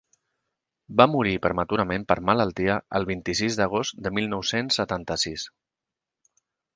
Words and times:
Va 1.01 1.05
morir 1.15 1.33
prematurament 1.41 2.07
per 2.11 2.17
malaltia 2.29 2.77
el 2.99 3.05
vint-i-sis 3.09 3.57
d’agost 3.59 3.99
de 4.07 4.13
mil 4.19 4.31
nou-cents 4.33 4.81
setanta-sis. 4.81 5.45